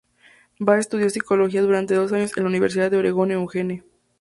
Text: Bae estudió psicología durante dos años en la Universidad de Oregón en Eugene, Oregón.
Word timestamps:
Bae 0.57 0.79
estudió 0.79 1.11
psicología 1.11 1.61
durante 1.61 1.93
dos 1.93 2.11
años 2.11 2.35
en 2.35 2.41
la 2.45 2.49
Universidad 2.49 2.89
de 2.89 2.97
Oregón 2.97 3.29
en 3.29 3.37
Eugene, 3.37 3.73
Oregón. 3.83 3.91